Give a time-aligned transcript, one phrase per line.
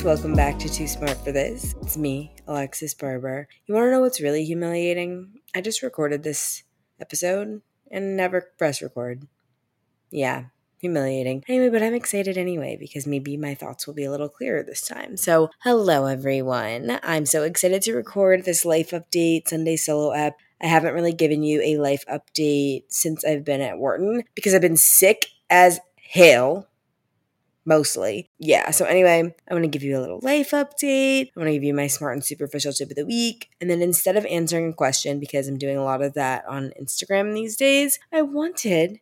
[0.00, 1.74] friends, welcome back to Too Smart for This.
[1.82, 3.48] It's me, Alexis Barber.
[3.66, 5.40] You want to know what's really humiliating?
[5.54, 6.62] I just recorded this
[7.00, 7.60] episode
[7.90, 9.26] and never press record.
[10.10, 10.44] Yeah,
[10.78, 11.44] humiliating.
[11.48, 14.86] Anyway, but I'm excited anyway because maybe my thoughts will be a little clearer this
[14.86, 15.18] time.
[15.18, 16.98] So, hello everyone.
[17.02, 20.36] I'm so excited to record this life update Sunday solo app.
[20.62, 24.62] I haven't really given you a life update since I've been at Wharton because I've
[24.62, 26.69] been sick as hell
[27.64, 28.30] mostly.
[28.38, 28.70] Yeah.
[28.70, 31.28] So anyway, I want to give you a little life update.
[31.28, 33.50] I want to give you my smart and superficial tip of the week.
[33.60, 36.72] And then instead of answering a question, because I'm doing a lot of that on
[36.80, 39.00] Instagram these days, I wanted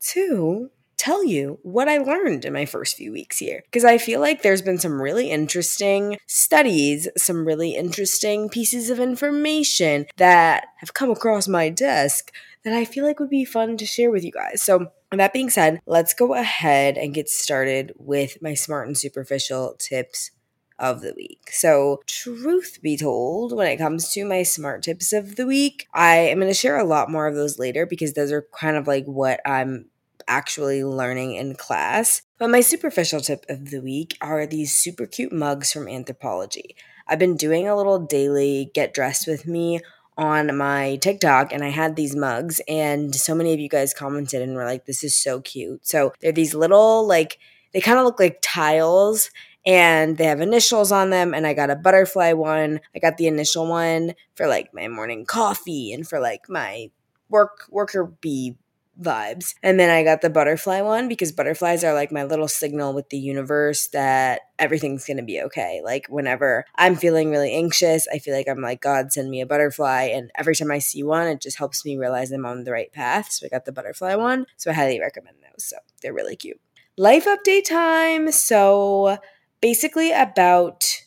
[0.00, 3.62] to tell you what I learned in my first few weeks here.
[3.64, 9.00] Because I feel like there's been some really interesting studies, some really interesting pieces of
[9.00, 12.32] information that have come across my desk
[12.64, 14.62] that I feel like would be fun to share with you guys.
[14.62, 19.76] So that being said, let's go ahead and get started with my smart and superficial
[19.78, 20.30] tips
[20.78, 21.50] of the week.
[21.52, 26.16] So, truth be told, when it comes to my smart tips of the week, I
[26.16, 28.88] am going to share a lot more of those later because those are kind of
[28.88, 29.86] like what I'm
[30.26, 32.22] actually learning in class.
[32.38, 36.74] But my superficial tip of the week are these super cute mugs from Anthropologie.
[37.06, 39.80] I've been doing a little daily get dressed with me
[40.16, 44.42] on my TikTok and I had these mugs and so many of you guys commented
[44.42, 45.86] and were like this is so cute.
[45.86, 47.38] So they're these little like
[47.72, 49.30] they kind of look like tiles
[49.66, 52.80] and they have initials on them and I got a butterfly one.
[52.94, 56.90] I got the initial one for like my morning coffee and for like my
[57.28, 58.56] work worker bee
[59.00, 59.54] vibes.
[59.62, 63.08] And then I got the butterfly one because butterflies are like my little signal with
[63.08, 65.80] the universe that everything's going to be okay.
[65.84, 69.46] Like whenever I'm feeling really anxious, I feel like I'm like, God, send me a
[69.46, 70.10] butterfly.
[70.14, 72.92] And every time I see one, it just helps me realize I'm on the right
[72.92, 73.32] path.
[73.32, 74.46] So I got the butterfly one.
[74.56, 75.64] So I highly recommend those.
[75.64, 76.60] So they're really cute.
[76.96, 78.30] Life update time.
[78.30, 79.18] So
[79.60, 81.03] basically, about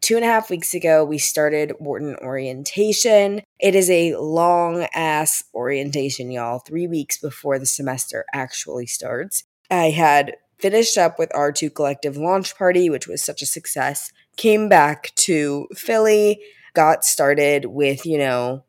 [0.00, 3.42] two and a half weeks ago, we started Wharton orientation.
[3.58, 9.44] It is a long ass orientation, y'all, three weeks before the semester actually starts.
[9.70, 14.12] I had finished up with our Too Collective launch party, which was such a success,
[14.36, 16.40] came back to Philly,
[16.74, 18.64] got started with, you know,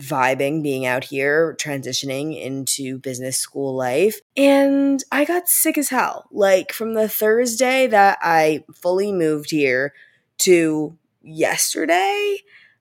[0.00, 4.20] vibing being out here, transitioning into business school life.
[4.36, 6.28] And I got sick as hell.
[6.30, 9.92] Like from the Thursday that I fully moved here
[10.38, 12.38] to yesterday,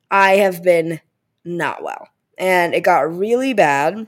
[0.09, 1.01] I have been
[1.43, 2.09] not well.
[2.37, 4.07] And it got really bad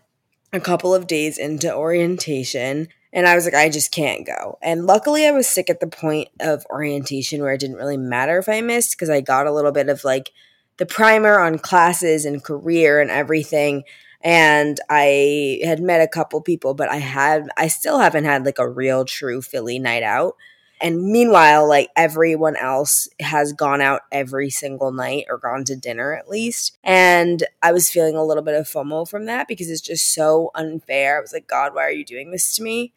[0.53, 2.87] a couple of days into orientation.
[3.11, 4.59] And I was like, I just can't go.
[4.61, 8.37] And luckily, I was sick at the point of orientation where it didn't really matter
[8.37, 10.31] if I missed because I got a little bit of like
[10.77, 13.83] the primer on classes and career and everything.
[14.21, 18.59] And I had met a couple people, but I had, I still haven't had like
[18.59, 20.35] a real true Philly night out.
[20.81, 26.13] And meanwhile, like everyone else has gone out every single night or gone to dinner
[26.13, 26.77] at least.
[26.83, 30.51] And I was feeling a little bit of FOMO from that because it's just so
[30.55, 31.17] unfair.
[31.17, 32.93] I was like, God, why are you doing this to me?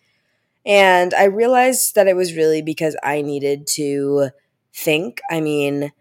[0.64, 4.30] And I realized that it was really because I needed to
[4.72, 5.20] think.
[5.30, 5.92] I mean,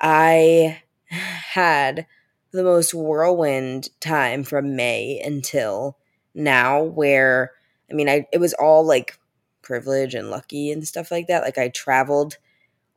[0.00, 2.06] I had
[2.52, 5.96] the most whirlwind time from May until
[6.34, 7.52] now where
[7.90, 9.18] I mean I it was all like
[9.70, 11.44] privilege and lucky and stuff like that.
[11.44, 12.38] Like I traveled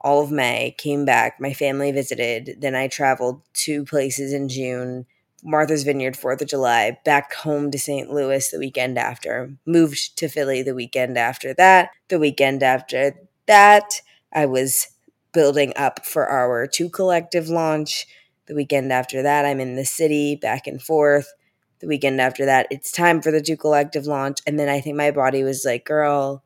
[0.01, 5.05] all of May, came back, my family visited, then I traveled two places in June,
[5.43, 8.09] Martha's Vineyard 4th of July, back home to St.
[8.09, 11.91] Louis the weekend after, moved to Philly the weekend after that.
[12.07, 14.01] The weekend after that,
[14.33, 14.87] I was
[15.31, 18.07] building up for our Too Collective launch.
[18.47, 21.31] The weekend after that, I'm in the city back and forth.
[21.81, 24.39] The weekend after that, it's time for the Too Collective launch.
[24.47, 26.43] And then I think my body was like, girl,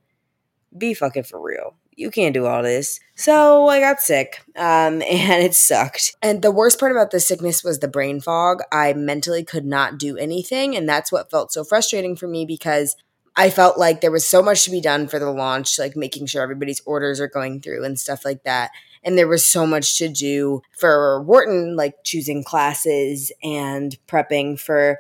[0.76, 1.76] be fucking for real.
[1.96, 3.00] You can't do all this.
[3.16, 6.16] So I got sick, um, and it sucked.
[6.22, 8.62] And the worst part about the sickness was the brain fog.
[8.72, 12.96] I mentally could not do anything, and that's what felt so frustrating for me because
[13.40, 16.26] I felt like there was so much to be done for the launch, like making
[16.26, 18.72] sure everybody's orders are going through and stuff like that.
[19.04, 25.00] And there was so much to do for Wharton, like choosing classes and prepping for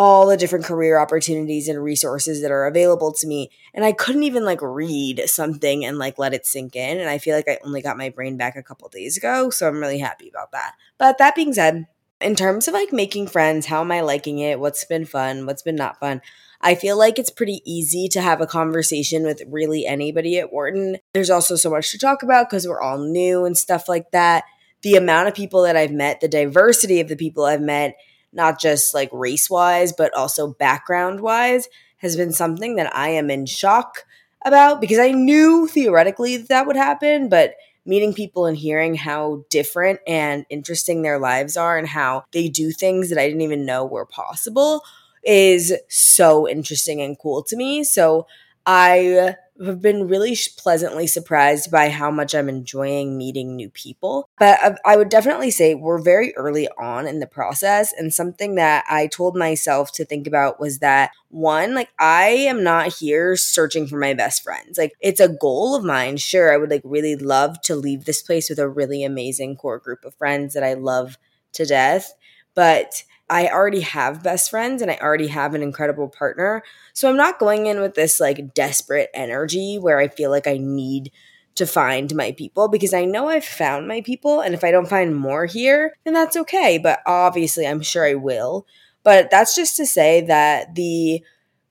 [0.00, 3.50] all the different career opportunities and resources that are available to me.
[3.74, 6.98] And i couldn't even like read something and like let it sink in.
[6.98, 9.68] And i feel like i only got my brain back a couple days ago so
[9.68, 10.72] i'm really happy about that.
[10.96, 11.86] But that being said
[12.18, 14.58] in terms of like making friends how am i liking it?
[14.58, 15.44] What's been fun?
[15.44, 16.22] What's been not fun?
[16.62, 20.96] I feel like it's pretty easy to have a conversation with really anybody at Wharton.
[21.12, 24.44] There's also so much to talk about because we're all new and stuff like that.
[24.80, 27.96] The amount of people that I've met, the diversity of the people I've met,
[28.32, 31.68] not just like race wise, but also background wise,
[31.98, 34.04] has been something that I am in shock
[34.44, 37.54] about because I knew theoretically that, that would happen, but
[37.84, 42.70] meeting people and hearing how different and interesting their lives are and how they do
[42.70, 44.82] things that I didn't even know were possible
[45.24, 47.84] is so interesting and cool to me.
[47.84, 48.26] So
[48.64, 54.28] I have been really pleasantly surprised by how much I'm enjoying meeting new people.
[54.38, 57.92] But I would definitely say we're very early on in the process.
[57.92, 62.64] And something that I told myself to think about was that one, like, I am
[62.64, 64.78] not here searching for my best friends.
[64.78, 66.16] Like, it's a goal of mine.
[66.16, 69.78] Sure, I would like really love to leave this place with a really amazing core
[69.78, 71.18] group of friends that I love
[71.52, 72.14] to death.
[72.54, 76.62] But I already have best friends and I already have an incredible partner.
[76.92, 80.58] So I'm not going in with this like desperate energy where I feel like I
[80.58, 81.12] need
[81.54, 84.40] to find my people because I know I've found my people.
[84.40, 86.78] And if I don't find more here, then that's okay.
[86.78, 88.66] But obviously, I'm sure I will.
[89.02, 91.22] But that's just to say that the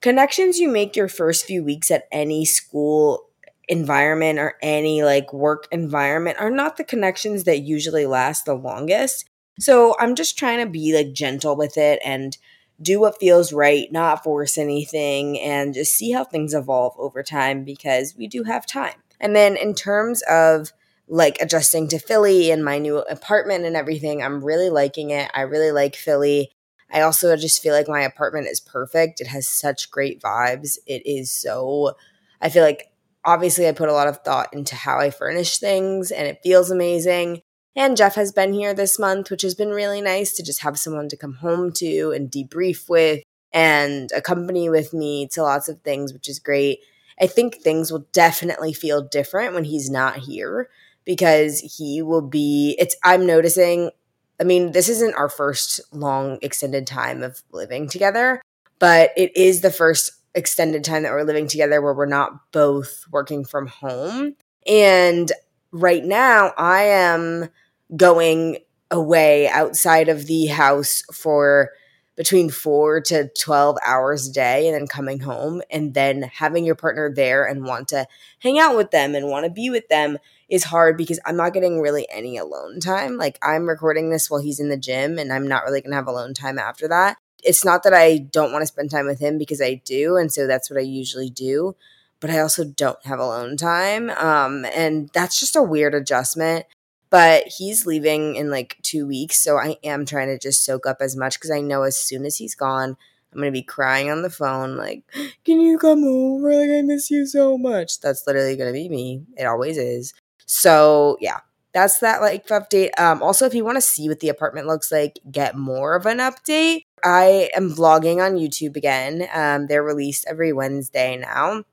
[0.02, 3.30] connections you make your first few weeks at any school
[3.68, 9.29] environment or any like work environment are not the connections that usually last the longest.
[9.60, 12.38] So I'm just trying to be like gentle with it and
[12.82, 17.64] do what feels right, not force anything, and just see how things evolve over time
[17.66, 18.94] because we do have time.
[19.20, 20.72] And then in terms of
[21.10, 25.30] like adjusting to Philly and my new apartment and everything, I'm really liking it.
[25.34, 26.52] I really like Philly.
[26.92, 29.20] I also just feel like my apartment is perfect.
[29.20, 30.78] It has such great vibes.
[30.88, 31.96] It is so,
[32.42, 32.92] I feel like
[33.26, 36.72] obviously I put a lot of thought into how I furnish things and it feels
[36.72, 37.42] amazing.
[37.76, 40.78] And Jeff has been here this month, which has been really nice to just have
[40.78, 45.82] someone to come home to and debrief with and accompany with me to lots of
[45.82, 46.80] things, which is great.
[47.22, 50.70] I think things will definitely feel different when he's not here
[51.06, 53.92] because he will be it's I'm noticing
[54.40, 58.42] I mean, this isn't our first long extended time of living together,
[58.80, 63.04] but it is the first extended time that we're living together where we're not both
[63.12, 64.36] working from home.
[64.66, 65.32] And
[65.72, 67.50] right now I am
[67.96, 68.58] going
[68.92, 71.72] away outside of the house for
[72.20, 76.76] between four to 12 hours a day and then coming home and then having your
[76.76, 78.06] partner there and want to
[78.40, 80.18] hang out with them and want to be with them
[80.50, 83.16] is hard because I'm not getting really any alone time.
[83.16, 85.96] Like I'm recording this while he's in the gym and I'm not really going to
[85.96, 87.16] have alone time after that.
[87.42, 90.18] It's not that I don't want to spend time with him because I do.
[90.18, 91.78] And so that's what I usually do
[92.20, 94.10] but I also don't have alone time.
[94.12, 96.66] Um, and that's just a weird adjustment.
[97.10, 99.42] But he's leaving in like two weeks.
[99.42, 102.26] So I am trying to just soak up as much because I know as soon
[102.26, 102.98] as he's gone,
[103.32, 105.04] I'm going to be crying on the phone, like,
[105.46, 106.54] can you come over?
[106.54, 108.00] Like, I miss you so much.
[108.00, 109.24] That's literally going to be me.
[109.38, 110.14] It always is.
[110.46, 111.40] So, yeah,
[111.74, 113.00] that's that like update.
[113.00, 116.06] Um, also, if you want to see what the apartment looks like, get more of
[116.06, 116.82] an update.
[117.04, 119.28] I am vlogging on YouTube again.
[119.34, 121.64] Um, they're released every Wednesday now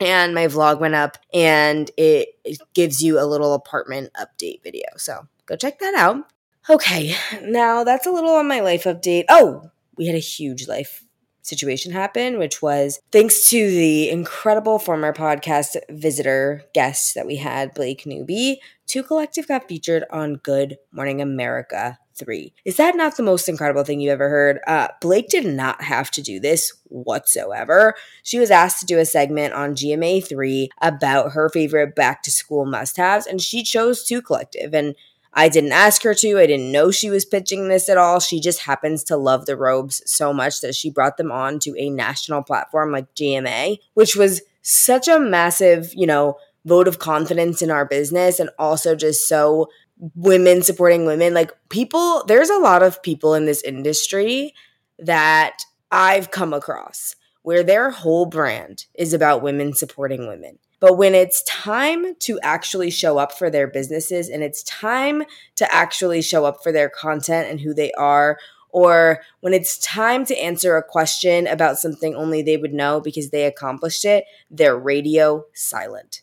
[0.00, 2.28] and my vlog went up and it,
[2.74, 4.86] gives you a little apartment update video.
[4.96, 6.24] So go check that out.
[6.68, 9.24] Okay, now that's a little on my life update.
[9.28, 11.04] Oh, we had a huge life
[11.42, 17.74] situation happen, which was thanks to the incredible former podcast visitor guest that we had,
[17.74, 22.52] Blake Newby, Too Collective got featured on Good Morning America three.
[22.64, 24.60] Is that not the most incredible thing you ever heard?
[24.66, 27.94] Uh, Blake did not have to do this whatsoever.
[28.22, 32.30] She was asked to do a segment on GMA three about her favorite back to
[32.30, 34.74] school must haves, and she chose Too Collective.
[34.74, 34.94] And
[35.32, 36.38] I didn't ask her to.
[36.38, 38.18] I didn't know she was pitching this at all.
[38.18, 41.74] She just happens to love the robes so much that she brought them on to
[41.78, 47.62] a national platform like GMA, which was such a massive, you know, vote of confidence
[47.62, 49.68] in our business and also just so
[50.14, 51.32] women supporting women.
[51.32, 54.52] Like people, there's a lot of people in this industry
[54.98, 60.58] that I've come across where their whole brand is about women supporting women.
[60.80, 65.22] But when it's time to actually show up for their businesses and it's time
[65.56, 68.38] to actually show up for their content and who they are,
[68.70, 73.30] or when it's time to answer a question about something only they would know because
[73.30, 76.22] they accomplished it, they're radio silent.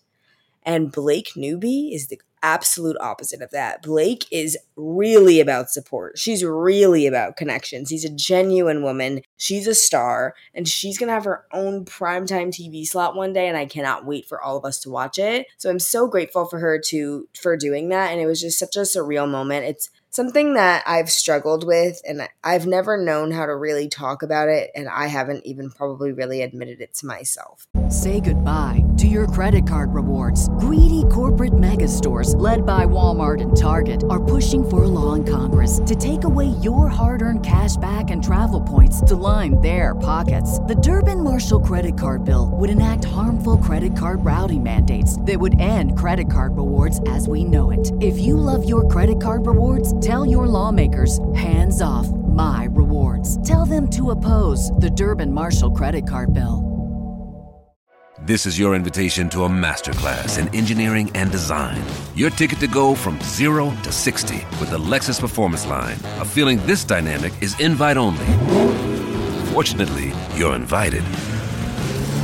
[0.63, 3.81] And Blake Newby is the absolute opposite of that.
[3.81, 6.17] Blake is really about support.
[6.17, 7.89] She's really about connections.
[7.89, 9.21] He's a genuine woman.
[9.37, 13.47] She's a star, and she's going to have her own primetime TV slot one day
[13.47, 15.47] and I cannot wait for all of us to watch it.
[15.57, 18.75] So I'm so grateful for her to for doing that and it was just such
[18.75, 19.65] a surreal moment.
[19.65, 24.49] It's something that I've struggled with and I've never known how to really talk about
[24.49, 27.67] it and I haven't even probably really admitted it to myself.
[27.89, 30.49] Say goodbye to your credit card rewards.
[30.59, 35.23] Greedy corporate mega stores led by Walmart and Target are pushing for a law in
[35.23, 40.59] Congress to take away your hard-earned cash back and travel points to line their pockets.
[40.59, 45.59] The Durbin Marshall credit card bill would enact harmful credit card routing mandates that would
[45.59, 47.91] end credit card rewards as we know it.
[48.01, 53.43] If you love your credit card rewards, Tell your lawmakers, hands off my rewards.
[53.47, 56.77] Tell them to oppose the Durbin Marshall credit card bill.
[58.21, 61.81] This is your invitation to a masterclass in engineering and design.
[62.15, 65.97] Your ticket to go from zero to 60 with the Lexus Performance Line.
[66.19, 68.25] A feeling this dynamic is invite only.
[69.53, 71.03] Fortunately, you're invited.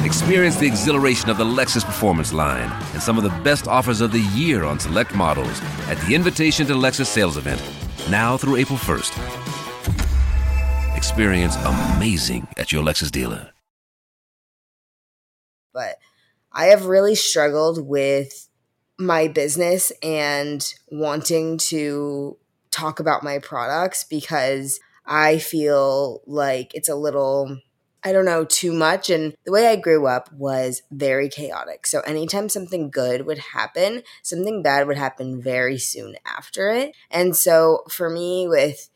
[0.04, 4.12] Experience the exhilaration of the Lexus Performance line and some of the best offers of
[4.12, 7.64] the year on select models at the Invitation to Lexus sales event,
[8.10, 9.14] now through April 1st.
[10.98, 13.52] Experience amazing at your Lexus dealer.
[15.74, 15.96] But
[16.52, 18.50] I have really struggled with
[19.00, 22.38] my business and wanting to
[22.72, 27.58] talk about my products because I feel like it's a little
[28.06, 29.10] I don't know, too much.
[29.10, 31.88] And the way I grew up was very chaotic.
[31.88, 36.96] So anytime something good would happen, something bad would happen very soon after it.
[37.10, 38.90] And so for me, with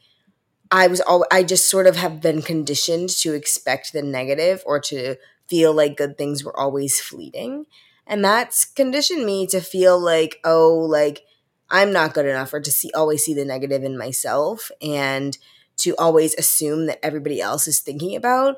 [0.72, 4.80] I was all I just sort of have been conditioned to expect the negative or
[4.82, 5.16] to
[5.48, 7.66] feel like good things were always fleeting.
[8.06, 11.24] And that's conditioned me to feel like, oh, like
[11.70, 15.38] I'm not good enough or to see always see the negative in myself and
[15.78, 18.58] to always assume that everybody else is thinking about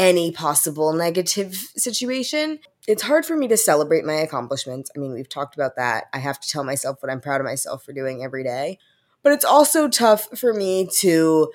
[0.00, 2.58] any possible negative situation.
[2.88, 4.90] It's hard for me to celebrate my accomplishments.
[4.96, 6.04] I mean, we've talked about that.
[6.14, 8.78] I have to tell myself what I'm proud of myself for doing every day.
[9.22, 11.52] But it's also tough for me to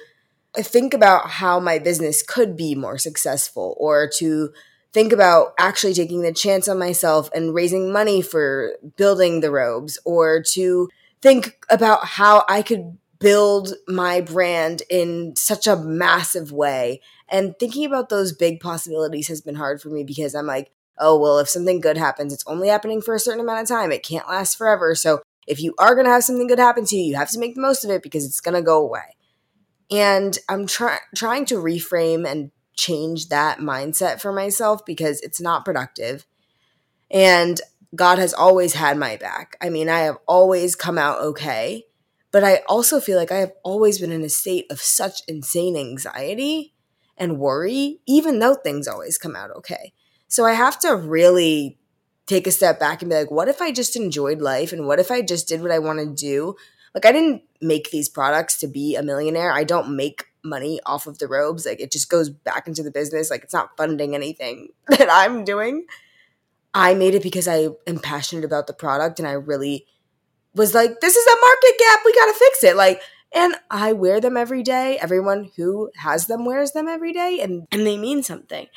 [0.55, 4.53] think about how my business could be more successful or to
[4.93, 9.97] think about actually taking the chance on myself and raising money for building the robes
[10.05, 10.87] or to
[11.19, 17.83] think about how I could build my brand in such a massive way and thinking
[17.83, 21.49] about those big possibilities has been hard for me because I'm like, oh, well, if
[21.49, 23.91] something good happens, it's only happening for a certain amount of time.
[23.91, 24.93] It can't last forever.
[24.93, 27.39] So if you are going to have something good happen to you, you have to
[27.39, 29.17] make the most of it because it's going to go away.
[29.89, 35.65] And I'm try- trying to reframe and change that mindset for myself because it's not
[35.65, 36.27] productive.
[37.09, 37.59] And
[37.95, 39.57] God has always had my back.
[39.59, 41.85] I mean, I have always come out okay.
[42.35, 45.77] But I also feel like I have always been in a state of such insane
[45.77, 46.73] anxiety
[47.17, 49.93] and worry, even though things always come out okay.
[50.27, 51.77] So I have to really
[52.25, 54.73] take a step back and be like, what if I just enjoyed life?
[54.73, 56.55] And what if I just did what I want to do?
[56.93, 59.53] Like, I didn't make these products to be a millionaire.
[59.53, 61.65] I don't make money off of the robes.
[61.65, 63.31] Like, it just goes back into the business.
[63.31, 65.85] Like, it's not funding anything that I'm doing.
[66.73, 69.85] I made it because I am passionate about the product and I really
[70.55, 71.99] was like, this is a market gap.
[72.05, 72.75] We got to fix it.
[72.75, 73.01] Like,
[73.33, 74.97] and I wear them every day.
[74.97, 78.67] Everyone who has them wears them every day and, and they mean something.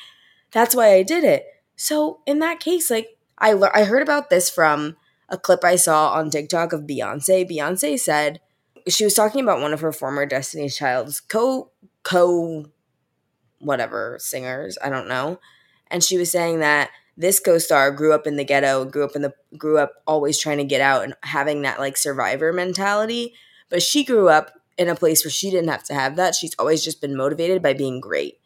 [0.51, 1.47] That's why I did it.
[1.77, 4.97] So in that case, like I, le- I heard about this from
[5.29, 7.49] a clip I saw on TikTok of Beyonce.
[7.49, 8.41] Beyonce said
[8.89, 11.71] she was talking about one of her former Destiny's Child's co
[12.03, 12.65] co
[13.61, 15.41] whatever singers, I don't know.
[15.91, 19.23] And she was saying that this co-star grew up in the ghetto, grew up in
[19.23, 23.35] the grew up always trying to get out and having that like survivor mentality
[23.69, 26.35] but she grew up in a place where she didn't have to have that.
[26.35, 28.39] She's always just been motivated by being great.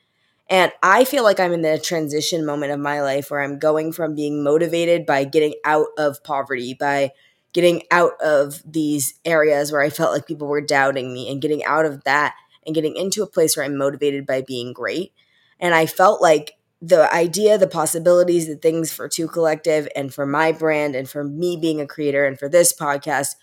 [0.49, 3.93] And I feel like I'm in the transition moment of my life where I'm going
[3.93, 7.13] from being motivated by getting out of poverty, by
[7.53, 11.65] getting out of these areas where I felt like people were doubting me, and getting
[11.65, 12.35] out of that
[12.67, 15.13] and getting into a place where I'm motivated by being great.
[15.61, 20.27] And I felt like the idea, the possibilities, the things for Too Collective and for
[20.27, 23.37] my brand and for me being a creator and for this podcast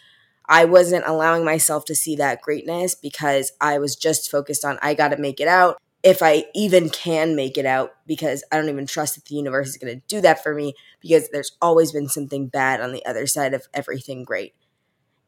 [0.49, 4.95] I wasn't allowing myself to see that greatness because I was just focused on, I
[4.95, 5.77] got to make it out.
[6.01, 9.67] If I even can make it out, because I don't even trust that the universe
[9.67, 13.05] is going to do that for me, because there's always been something bad on the
[13.05, 14.55] other side of everything great.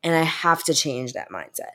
[0.01, 1.74] And I have to change that mindset.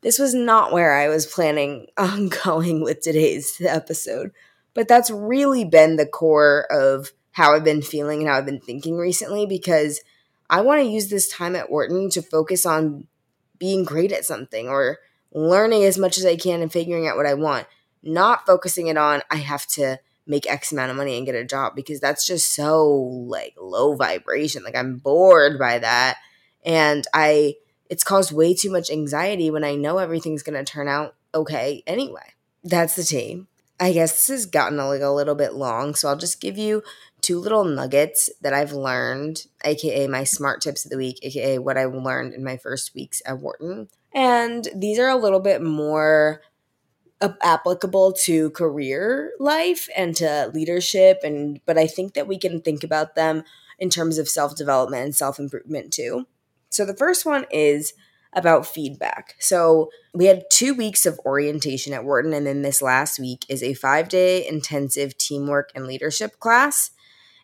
[0.00, 4.30] This was not where I was planning on going with today's episode,
[4.76, 8.60] but that's really been the core of how I've been feeling and how I've been
[8.60, 10.02] thinking recently because
[10.48, 13.08] I want to use this time at Wharton to focus on
[13.58, 14.98] being great at something or
[15.32, 17.66] learning as much as I can and figuring out what I want,
[18.02, 21.44] not focusing it on I have to make X amount of money and get a
[21.44, 24.62] job because that's just so like low vibration.
[24.62, 26.18] Like I'm bored by that.
[26.64, 27.54] And I
[27.88, 31.82] it's caused way too much anxiety when I know everything's going to turn out okay
[31.86, 32.34] anyway.
[32.62, 33.46] That's the tea.
[33.78, 36.56] I guess this has gotten a, like a little bit long, so I'll just give
[36.56, 36.82] you
[37.20, 41.76] two little nuggets that I've learned, aka my smart tips of the week, aka what
[41.76, 43.88] I learned in my first weeks at Wharton.
[44.14, 46.40] And these are a little bit more
[47.20, 52.84] applicable to career life and to leadership and but I think that we can think
[52.84, 53.42] about them
[53.78, 56.26] in terms of self-development and self-improvement too.
[56.68, 57.94] So the first one is
[58.36, 59.34] about feedback.
[59.40, 63.62] So we had 2 weeks of orientation at Wharton and then this last week is
[63.62, 66.92] a 5-day intensive teamwork and leadership class.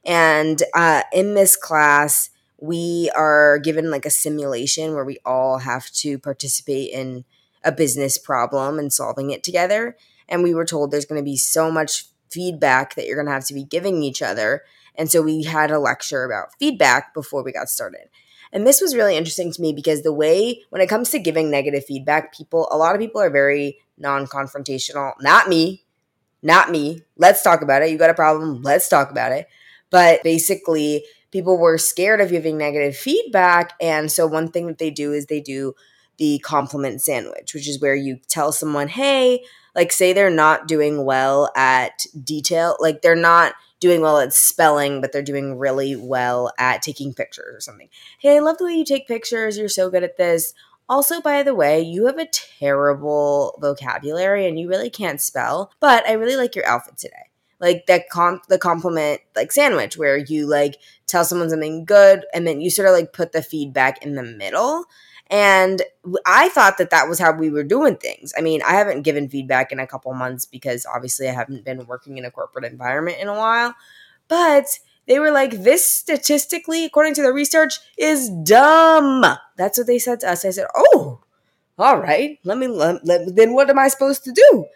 [0.04, 2.30] And uh, in this class,
[2.60, 7.24] we are given like a simulation where we all have to participate in
[7.64, 9.96] a business problem and solving it together.
[10.28, 13.32] And we were told there's going to be so much feedback that you're going to
[13.32, 14.62] have to be giving each other.
[14.94, 18.08] And so we had a lecture about feedback before we got started.
[18.52, 21.50] And this was really interesting to me because the way, when it comes to giving
[21.50, 25.14] negative feedback, people, a lot of people are very non confrontational.
[25.20, 25.84] Not me.
[26.42, 27.02] Not me.
[27.16, 27.90] Let's talk about it.
[27.90, 28.62] You got a problem.
[28.62, 29.48] Let's talk about it.
[29.90, 33.72] But basically, people were scared of giving negative feedback.
[33.80, 35.74] And so one thing that they do is they do
[36.18, 39.42] the compliment sandwich, which is where you tell someone, hey,
[39.74, 45.00] like say they're not doing well at detail, like they're not doing well at spelling,
[45.00, 47.88] but they're doing really well at taking pictures or something.
[48.20, 49.58] Hey, I love the way you take pictures.
[49.58, 50.54] You're so good at this.
[50.88, 52.28] Also, by the way, you have a
[52.60, 57.30] terrible vocabulary and you really can't spell, but I really like your outfit today.
[57.58, 62.46] Like that comp the compliment like sandwich where you like tell someone something good and
[62.46, 64.84] then you sort of like put the feedback in the middle
[65.32, 65.80] and
[66.26, 68.34] I thought that that was how we were doing things.
[68.36, 71.86] I mean, I haven't given feedback in a couple months because obviously I haven't been
[71.86, 73.74] working in a corporate environment in a while.
[74.28, 74.66] But
[75.06, 79.24] they were like, this statistically, according to the research, is dumb.
[79.56, 80.44] That's what they said to us.
[80.44, 81.20] I said, oh,
[81.78, 82.38] all right.
[82.44, 84.66] Let me, let, let, then what am I supposed to do?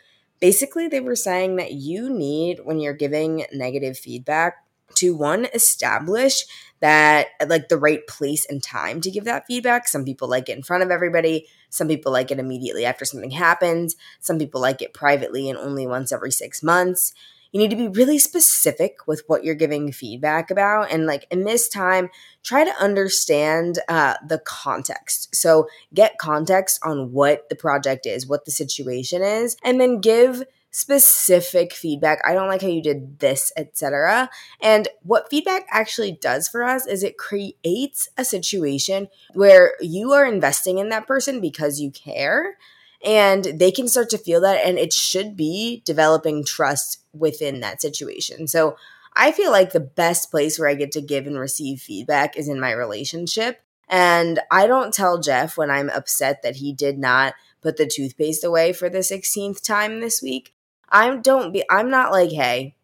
[0.41, 4.66] Basically, they were saying that you need, when you're giving negative feedback,
[4.97, 6.45] to one, establish
[6.81, 9.89] that like the right place and time to give that feedback.
[9.89, 11.47] Some people like it in front of everybody.
[11.71, 13.97] Some people like it immediately after something happens.
[14.21, 17.15] Some people like it privately and only once every six months.
[17.53, 20.91] You need to be really specific with what you're giving feedback about.
[20.91, 22.11] And like in this time,
[22.43, 25.35] try to understand uh, the context.
[25.35, 30.43] So get context on what the project is, what the situation is, and then give
[30.77, 32.21] specific feedback.
[32.23, 34.29] I don't like how you did this, etc.
[34.61, 40.27] And what feedback actually does for us is it creates a situation where you are
[40.27, 42.59] investing in that person because you care
[43.03, 47.81] and they can start to feel that and it should be developing trust within that
[47.81, 48.47] situation.
[48.47, 48.77] So
[49.15, 52.49] I feel like the best place where I get to give and receive feedback is
[52.49, 53.63] in my relationship.
[53.89, 58.45] And I don't tell Jeff when I'm upset that he did not put the toothpaste
[58.45, 60.53] away for the 16th time this week.
[60.97, 62.75] I don't be I'm not like, hey,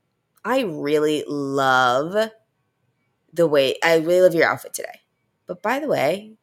[0.45, 2.31] I really love
[3.33, 5.01] the way I really love your outfit today.
[5.47, 6.35] But by the way,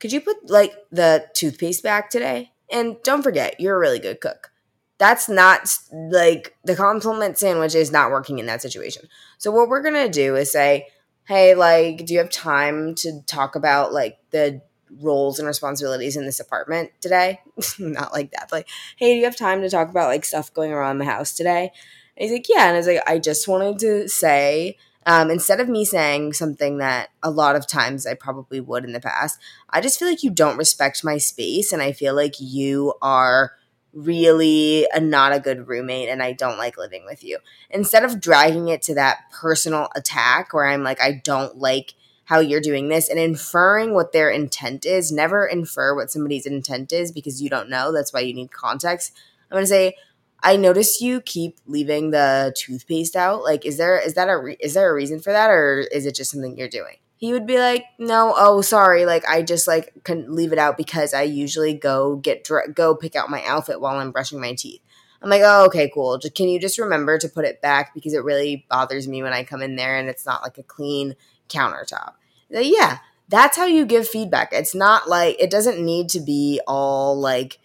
[0.00, 2.50] could you put like the toothpaste back today?
[2.68, 4.50] And don't forget, you're a really good cook.
[4.98, 9.04] That's not like the compliment sandwich is not working in that situation.
[9.38, 10.88] So what we're gonna do is say,
[11.28, 14.62] hey, like, do you have time to talk about like the
[15.00, 17.40] roles and responsibilities in this apartment today.
[17.78, 18.50] Not like that.
[18.52, 21.34] Like, hey, do you have time to talk about like stuff going around the house
[21.34, 21.72] today?
[22.16, 22.66] And he's like, yeah.
[22.66, 26.78] And I was like, I just wanted to say, um, instead of me saying something
[26.78, 30.22] that a lot of times I probably would in the past, I just feel like
[30.22, 31.72] you don't respect my space.
[31.72, 33.52] And I feel like you are
[33.94, 37.38] really a, not a good roommate and I don't like living with you.
[37.70, 41.94] Instead of dragging it to that personal attack where I'm like, I don't like
[42.28, 45.10] how you're doing this and inferring what their intent is.
[45.10, 47.90] Never infer what somebody's intent is because you don't know.
[47.90, 49.14] That's why you need context.
[49.50, 49.94] I'm going to say,
[50.42, 53.44] I notice you keep leaving the toothpaste out.
[53.44, 56.04] Like, is there is that a re- is there a reason for that, or is
[56.04, 56.96] it just something you're doing?
[57.16, 59.06] He would be like, "No, oh, sorry.
[59.06, 62.94] Like, I just like can leave it out because I usually go get dr- go
[62.94, 64.82] pick out my outfit while I'm brushing my teeth."
[65.22, 66.18] I'm like, "Oh, okay, cool.
[66.18, 69.32] Just, can you just remember to put it back because it really bothers me when
[69.32, 71.16] I come in there and it's not like a clean
[71.48, 72.14] countertop.
[72.50, 74.52] Yeah, that's how you give feedback.
[74.52, 77.58] It's not like it doesn't need to be all like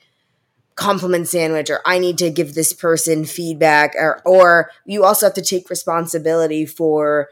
[0.75, 5.35] compliment sandwich or I need to give this person feedback or or you also have
[5.35, 7.29] to take responsibility for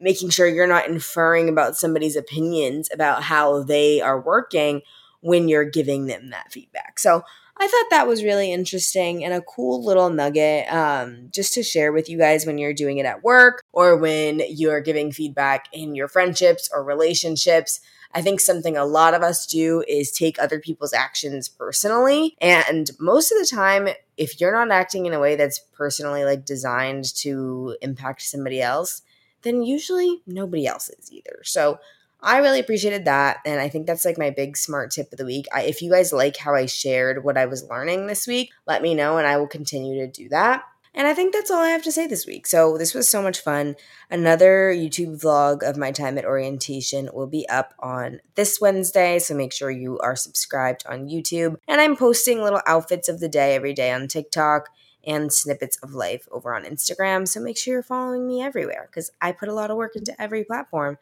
[0.00, 4.82] making sure you're not inferring about somebody's opinions about how they are working
[5.22, 6.98] when you're giving them that feedback.
[6.98, 7.24] So
[7.56, 11.92] I thought that was really interesting and a cool little nugget um, just to share
[11.92, 15.94] with you guys when you're doing it at work or when you're giving feedback in
[15.94, 17.80] your friendships or relationships.
[18.14, 22.36] I think something a lot of us do is take other people's actions personally.
[22.40, 26.44] And most of the time, if you're not acting in a way that's personally like
[26.44, 29.02] designed to impact somebody else,
[29.42, 31.40] then usually nobody else is either.
[31.44, 31.78] So
[32.22, 33.38] I really appreciated that.
[33.44, 35.46] And I think that's like my big smart tip of the week.
[35.52, 38.82] I, if you guys like how I shared what I was learning this week, let
[38.82, 40.62] me know and I will continue to do that.
[40.94, 42.46] And I think that's all I have to say this week.
[42.46, 43.76] So this was so much fun.
[44.10, 49.18] Another YouTube vlog of my time at orientation will be up on this Wednesday.
[49.18, 51.56] So make sure you are subscribed on YouTube.
[51.66, 54.68] And I'm posting little outfits of the day every day on TikTok
[55.04, 57.26] and snippets of life over on Instagram.
[57.26, 60.14] So make sure you're following me everywhere because I put a lot of work into
[60.20, 60.98] every platform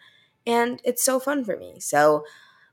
[0.46, 1.80] and it's so fun for me.
[1.80, 2.24] So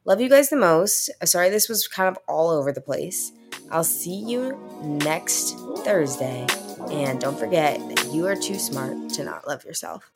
[0.05, 1.09] love you guys the most.
[1.21, 3.31] Uh, sorry this was kind of all over the place.
[3.71, 6.45] I'll see you next Thursday.
[6.91, 10.09] And don't forget that you are too smart to not love yourself.